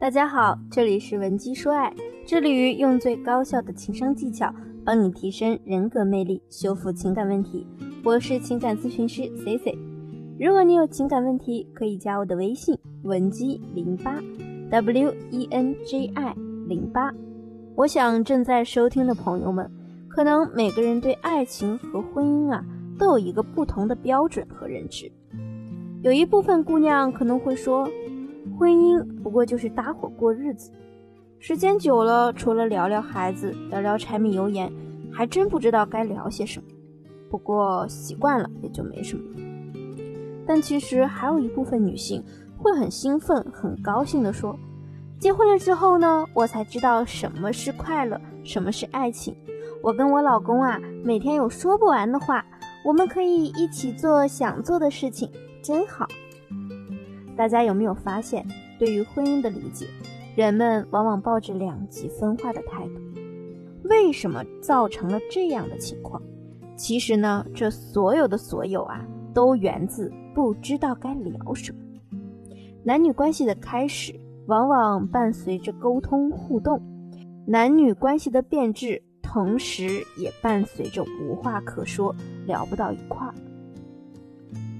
[0.00, 1.94] 大家好，这里是文姬说爱，
[2.26, 4.50] 致力于用最高效的情商技巧
[4.82, 7.66] 帮你提升人格魅力，修复情感问题。
[8.02, 9.78] 我是情感咨询师 C C。
[10.38, 14.18] 如果你有情感问题，可以加我的微信文姬零八
[14.70, 16.34] W E N J I
[16.66, 17.12] 零八。
[17.76, 19.70] 我想正在收听的朋友们，
[20.08, 22.64] 可能每个人对爱情和婚姻啊
[22.98, 25.12] 都有一个不同的标准和认知。
[26.00, 27.86] 有一部分姑娘可能会说。
[28.60, 30.70] 婚姻不过就是搭伙过日子，
[31.38, 34.70] 时间久了，除了聊聊孩子、聊聊柴米油盐，
[35.10, 36.68] 还真不知道该聊些什么。
[37.30, 39.24] 不过习惯了也就没什么。
[40.46, 42.22] 但其实还有一部分女性
[42.58, 44.54] 会很兴奋、很高兴地说
[45.18, 49.34] ：“结婚了之后呢，我才知道什么是快乐，什么是爱情。
[49.82, 52.44] 我跟我老公啊，每天有说不完的话，
[52.84, 55.30] 我们可以一起做想做的事情，
[55.62, 56.06] 真好。”
[57.40, 58.46] 大家有没有发现，
[58.78, 59.86] 对于婚姻的理解，
[60.36, 63.00] 人们往往抱着两极分化的态度？
[63.84, 66.20] 为什么造成了这样的情况？
[66.76, 71.78] 其实呢，这所有的所有啊，都源自不知道该聊什么。
[72.84, 74.14] 男女关系的开始，
[74.46, 76.76] 往往伴随着沟通互动；
[77.46, 82.14] 男女关系的变质，同时也伴随着无话可说，
[82.46, 83.32] 聊不到一块儿。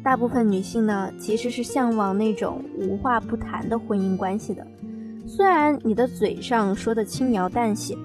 [0.03, 4.67] 大部分女性呢，其实是向往那种无话不谈的婚姻关系的。
[5.27, 7.97] 虽然你的嘴上说的轻描淡写，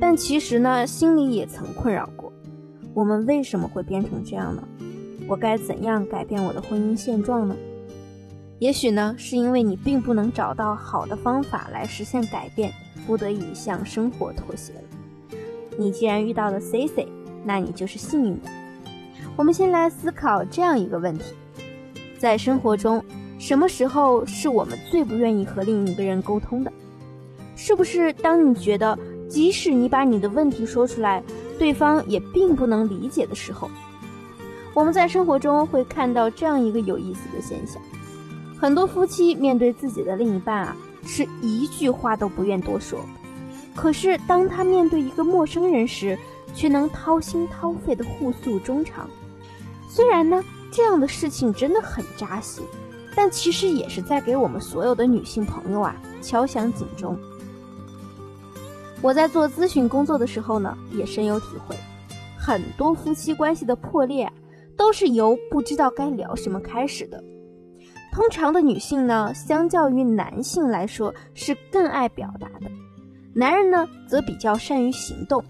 [0.00, 2.32] 但其实呢，心里也曾困扰过。
[2.94, 4.62] 我们为什么会变成这样呢？
[5.28, 7.56] 我该怎样改变我的婚姻现状呢？
[8.60, 12.72] 也许呢，是因为你并不能找到好的方法来实现改变，
[13.04, 14.80] 不得已向生活妥协了。
[15.76, 17.08] 你既然遇到了 C C，
[17.44, 18.48] 那你就是幸运的。
[19.34, 21.24] 我们先来思考这样一个问题：
[22.18, 23.02] 在生活中，
[23.38, 26.70] 什么时候是我们最不愿意和另一个人沟通的？
[27.56, 31.22] 是不是当你觉得即使你把你的问题说出来，
[31.58, 33.70] 对方也并不能理解的时候？
[34.74, 37.80] 我们在生活中会看到这样一个有意思的现象：
[38.58, 42.98] 很多夫妻面对自己的另一半啊，是一句话都不愿多说；
[43.74, 46.18] 可是当他面对一个陌生人时，
[46.54, 49.08] 却能掏心掏肺的互诉衷肠。
[49.94, 52.64] 虽然呢，这样的事情真的很扎心，
[53.14, 57.14] 但其实也是在给我们所有的女性朋友啊敲响警钟。
[59.02, 61.76] 我在做咨询工作的时候呢，也深有体会，
[62.38, 64.32] 很多夫妻关系的破裂
[64.78, 67.22] 都是由不知道该聊什么开始的。
[68.14, 72.70] 通常的女性呢，相较于男性来说是更爱表达的，
[73.34, 75.44] 男人呢则比较善于行动。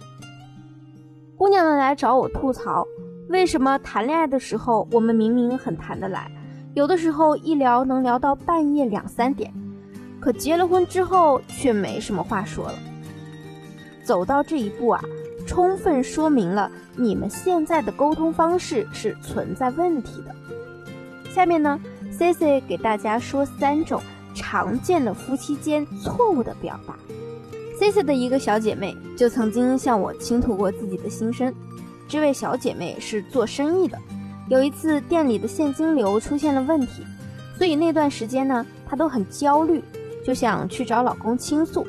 [1.37, 2.85] 姑娘们来找我吐槽。
[3.29, 6.31] 为什么谈恋爱的时候我们明明很谈得来，
[6.75, 9.53] 有的时候一聊能聊到半夜两三点，
[10.21, 12.75] 可结了婚之后却没什么话说了？
[14.05, 15.01] 走到这一步啊，
[15.47, 20.35] 充分说明了你们现在的沟通方式是存在问题的。
[21.31, 24.03] 下面呢，C C 给大家说三种
[24.35, 26.95] 常见的夫妻间错误的表达。
[27.79, 31.53] C C 的一个小姐妹就曾经向我倾吐过自己的心声。
[32.09, 33.99] 这位小姐妹是做生意的，
[34.49, 37.05] 有一次店里的现金流出现了问题，
[37.57, 39.83] 所以那段时间呢，她都很焦虑，
[40.25, 41.87] 就想去找老公倾诉。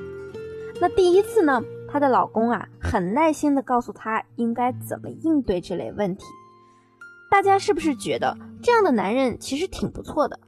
[0.79, 6.23] 那第一次呢，她的老公啊，很耐心的告诉她应该怎么应对这类问题。
[7.29, 10.39] 大家是不是觉得这样的男人其实挺不错的？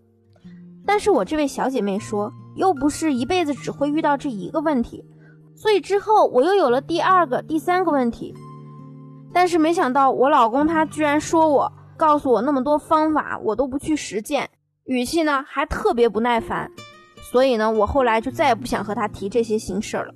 [0.86, 5.04] 但是我这位小姐妹说，又不是一辈子只会遇到这一个问题，
[5.56, 8.34] 所以之后我又有了第二个、第三个问题。
[9.36, 14.50] 但是没想到，我老公他居然说我告诉我那么多方法，我都不去实践，
[14.86, 16.72] 语气呢还特别不耐烦。
[17.34, 20.14] 所以呢，我后来就再也不想和他提这些心事儿了。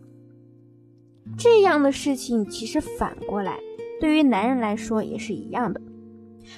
[1.38, 3.60] 这样的事情其实反过来，
[4.00, 5.82] 对于男人来说也是一样的。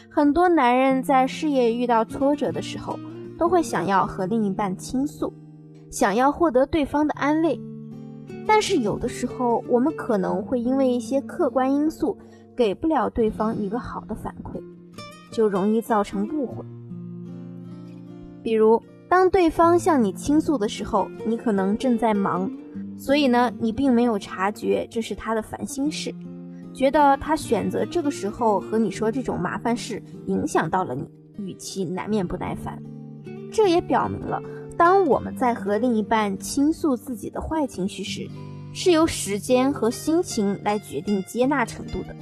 [0.07, 2.95] 很多男人在事业遇到挫折的时候，
[3.39, 5.33] 都会想要和另一半倾诉，
[5.89, 7.59] 想要获得对方的安慰。
[8.45, 12.15] 但是有的时候，我们可能会因为一些客观因素。
[12.61, 14.61] 给不了对方一个好的反馈，
[15.31, 16.63] 就容易造成误会。
[18.43, 18.79] 比如，
[19.09, 22.51] 当对方向你倾诉的时候，你可能正在忙，
[22.95, 26.13] 所以呢，你并没有察觉这是他的烦心事，
[26.71, 31.09] 觉得他选择这个时候和你说这种麻烦事影响到了你，
[31.43, 32.79] 语气难免不耐烦。
[33.51, 34.39] 这也表明了，
[34.77, 38.29] 当我们在和另一半倾诉自己的坏情绪时，
[38.71, 42.15] 是由时间和心情来决定接纳程度的。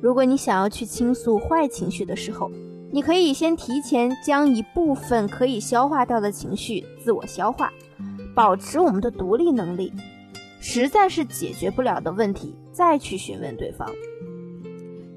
[0.00, 2.50] 如果你想要去倾诉坏情绪的时候，
[2.90, 7.70] 你可以先提前将一部分可以消化掉的情绪自我消化，
[8.34, 9.92] 保持我们的独立能力，
[10.58, 13.88] 实在是解决不了的问题，再去询问对方。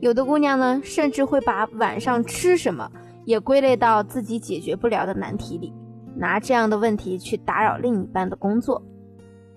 [0.01, 2.91] 有的姑娘呢，甚至会把晚上吃什么
[3.23, 5.73] 也归类到自己解决不了的难题里，
[6.15, 8.83] 拿这样的问题去打扰另一半的工作。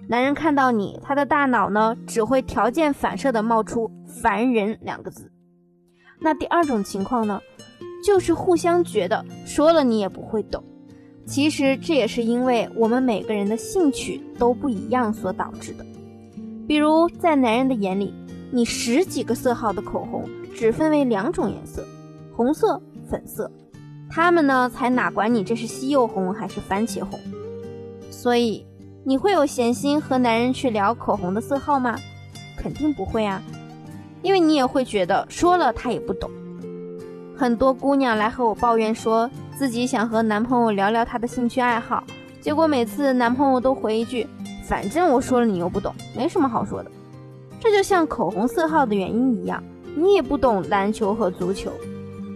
[0.08, 5.30] 男人看到你，他的大脑呢，只会条件反射的冒出“烦人”两个字。
[6.20, 7.40] 那第二种情况呢，
[8.04, 10.62] 就是互相觉得说了你也不会懂。
[11.26, 15.84] 其实这也是因为我们每个人的兴趣都不一样所导致的。
[16.68, 18.14] 比如在男人的眼里，
[18.52, 20.24] 你十几个色号的口红
[20.54, 21.84] 只分为两种颜色，
[22.32, 22.80] 红色、
[23.10, 23.50] 粉色，
[24.08, 27.18] 他们呢才哪管你这是西柚红还是番茄红。
[28.08, 28.64] 所以
[29.08, 31.96] 你会有闲心和男人去聊口红的色号吗？
[32.56, 33.40] 肯定不会啊，
[34.20, 36.28] 因为你也会觉得说了他也不懂。
[37.36, 39.30] 很多姑娘来和我抱怨说。
[39.56, 42.04] 自己想和男朋友聊聊他的兴趣爱好，
[42.42, 44.26] 结果每次男朋友都回一句
[44.68, 46.90] ：“反正我说了你又不懂，没什么好说的。”
[47.58, 49.62] 这就像口红色号的原因一样，
[49.94, 51.70] 你也不懂篮球和足球。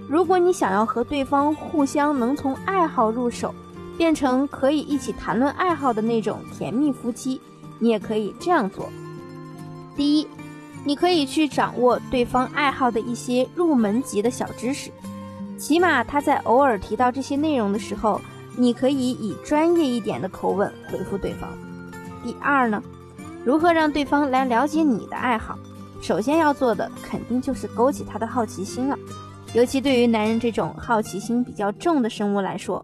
[0.08, 3.54] 如果你想要和对方互相能从爱好入手，
[4.00, 7.38] 变成可以一起谈论爱好的那种甜蜜夫妻，
[7.78, 8.88] 你也可以这样做：
[9.94, 10.26] 第一，
[10.86, 14.90] 你可以去掌握对方爱好的一些入门级的小知识。
[15.58, 18.18] 起码他在偶尔提到这些内容的时候，
[18.56, 21.50] 你可以以专业一点的口吻回复对方。
[22.24, 22.82] 第二呢，
[23.44, 25.58] 如何让对方来了解你的爱好？
[26.00, 28.98] 首先要做的肯定就是勾起他的好奇心了，
[29.52, 32.82] 尤其对于男人这种好奇心比较重的生物来说。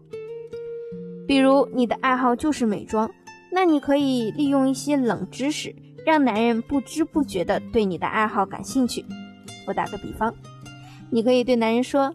[1.27, 3.09] 比如你的爱好就是美妆，
[3.51, 5.75] 那你可以利用一些冷知识，
[6.05, 9.05] 让男人不知不觉的对你的爱好感兴趣。
[9.67, 10.33] 我打个比方，
[11.09, 12.13] 你可以对男人说。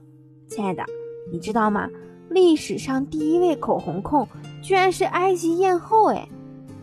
[0.48, 0.84] 亲爱的，
[1.32, 1.88] 你知道吗？
[2.28, 4.28] 历史上第一位口红控
[4.62, 6.28] 居然是埃及艳后哎！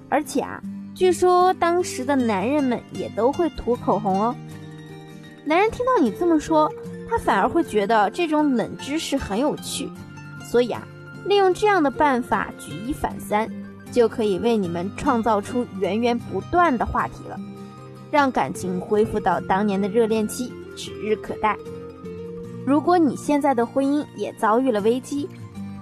[0.09, 0.59] 而且啊，
[0.95, 4.35] 据说当时的男人们也都会涂口红哦。
[5.45, 6.67] 男人听到你这么说，
[7.07, 9.87] 他反而会觉得这种冷知识很有趣。
[10.43, 10.87] 所以啊，
[11.25, 13.49] 利用这样的办法举一反三，
[13.91, 17.39] 就可以为你们创造出源源不断的话题了，
[18.09, 21.57] 让感情恢复到当年的热恋期，指日可待。
[22.65, 25.27] 如果你现在的婚姻也遭遇了危机，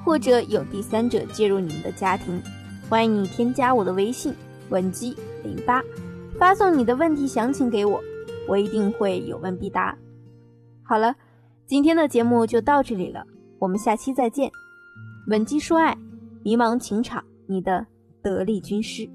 [0.04, 2.42] 或者有第三者介入你们的家庭，
[2.90, 4.34] 欢迎你添加我的微信
[4.70, 5.82] 文姬零八，
[6.40, 8.02] 发送你的问题详情给我，
[8.48, 9.98] 我一定会有问必答。
[10.84, 11.16] 好了，
[11.66, 13.26] 今天的节目就到这里了，
[13.60, 14.50] 我们下期再见。
[15.28, 15.98] 稳基说爱，
[16.42, 17.86] 迷茫情场，你的
[18.22, 19.10] 得力军师。